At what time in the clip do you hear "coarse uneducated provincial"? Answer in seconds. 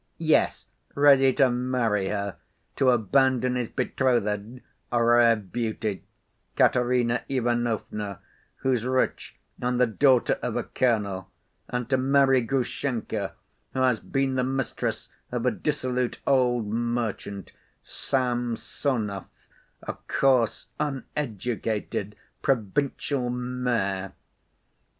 20.07-23.29